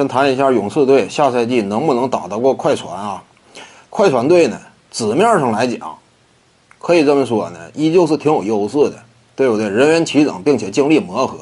[0.00, 3.22] 先谈一下勇士队下赛季能不能打得过快船啊？
[3.90, 4.58] 快船队呢，
[4.90, 5.94] 纸面上来讲，
[6.78, 8.96] 可以这么说呢，依旧是挺有优势的，
[9.36, 9.68] 对不对？
[9.68, 11.36] 人员齐整，并且经历磨合。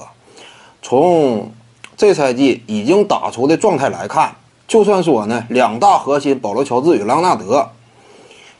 [0.83, 1.53] 从
[1.97, 4.35] 这赛季已经打出的状态来看，
[4.67, 7.71] 就算说呢，两大核心保罗·乔治与莱昂纳德，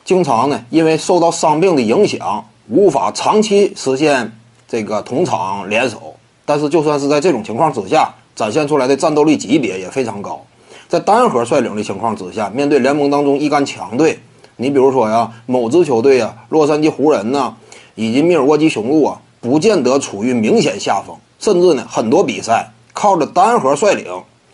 [0.05, 4.31] 经常呢因为受到伤病的影响，无法长期实现
[4.65, 6.15] 这个同场联手。
[6.45, 8.09] 但是就算是在这种情况之下，
[8.39, 10.41] 展现出来的战斗力级别也非常高，
[10.87, 14.17] 在单核率领的情况之下，面对联盟当中一干强队，
[14.55, 17.53] 你比如说呀，某支球队啊，洛杉矶湖人呐，
[17.95, 24.05] 以及密尔沃基雄鹿啊，不见得处于明显下风，甚至呢，很多比赛靠着单核率领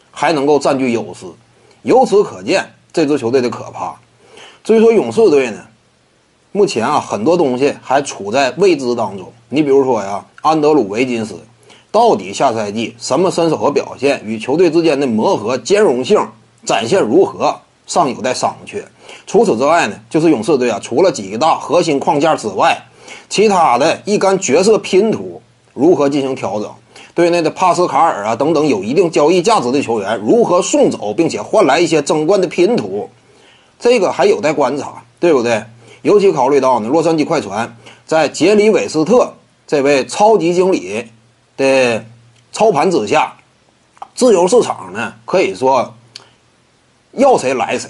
[0.09, 1.27] 还能够占据优势，
[1.84, 3.93] 由此可见这支球队的可怕。
[4.63, 5.59] 至于说勇士队呢，
[6.52, 11.35] 目前啊，很多东西还处在未知当中，你比如说呀，安德鲁维金斯。
[11.95, 16.20] 到底下赛季什么身手和表现与球队之间的磨合兼容性
[16.66, 18.84] 展现如何，尚有待商榷。
[19.26, 22.77] 除此之外呢，就是勇士队啊，除了几大核心框架之外，
[23.29, 25.41] 其他的一干角色拼图
[25.74, 26.70] 如何进行调整？
[27.13, 33.09] 队内的帕斯卡尔啊等等有一定交易价值的球员如何送走，并且换来一些争冠的拼图，
[33.80, 35.63] 这个还有待观察，对不对？
[36.02, 39.34] 尤其考虑到呢，洛杉矶快船在杰里韦斯特
[39.65, 41.05] 这位超级经理。
[41.57, 42.05] 的
[42.51, 43.35] 操盘之下，
[44.13, 45.93] 自由市场呢可以说
[47.12, 47.89] 要谁来谁，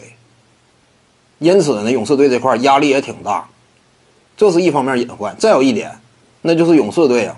[1.39, 3.47] 因此呢，勇士队这块压力也挺大，
[4.37, 5.35] 这是一方面隐患。
[5.37, 5.99] 再有一点，
[6.41, 7.37] 那就是勇士队啊，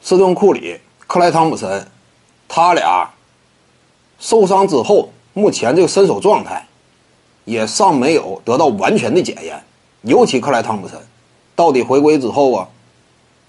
[0.00, 1.86] 斯顿库里、克莱汤普森，
[2.48, 3.10] 他俩
[4.18, 6.66] 受伤之后，目前这个身手状态
[7.44, 9.62] 也尚没有得到完全的检验，
[10.02, 10.98] 尤其克莱汤普森，
[11.54, 12.68] 到底回归之后啊。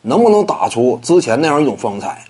[0.03, 2.23] 能不能打出之前那样一种风采，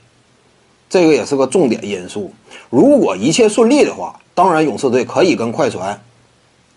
[0.89, 2.31] 这个也是个重点因素。
[2.69, 5.99] 如果一切顺利的话，当然勇士队可以跟快船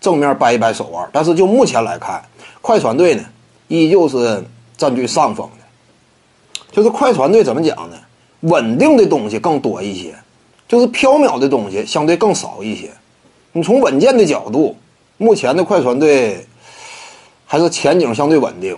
[0.01, 1.07] 正面掰一掰手腕。
[1.13, 2.23] 但是就目前来看，
[2.61, 3.23] 快船队呢
[3.67, 4.43] 依旧是
[4.75, 5.63] 占据上风的。
[6.71, 7.97] 就是快船队怎么讲呢？
[8.41, 10.13] 稳定的东西更多一些，
[10.67, 12.91] 就是飘渺的东西相对更少一些。
[13.51, 14.75] 你从稳健的角度，
[15.17, 16.45] 目前的快船队
[17.45, 18.77] 还是前景相对稳定。